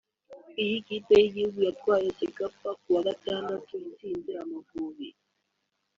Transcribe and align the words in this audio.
Iyi 0.63 0.77
kipe 0.87 1.13
y’igihugu 1.21 1.59
yatwaye 1.67 2.07
Cecafa 2.19 2.69
kuwa 2.81 2.99
Gatandatu 3.07 3.73
itsinze 3.89 4.31
Amavubi 4.43 5.07